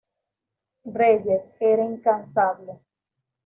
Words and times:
Reyes 0.99 1.47
era 1.69 1.85
incansable. 1.91 2.81